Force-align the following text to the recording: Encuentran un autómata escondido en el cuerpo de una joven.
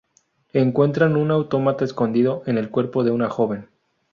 Encuentran 0.53 1.15
un 1.15 1.29
autómata 1.29 1.85
escondido 1.85 2.41
en 2.47 2.57
el 2.57 2.71
cuerpo 2.71 3.03
de 3.03 3.11
una 3.11 3.29
joven. 3.29 3.67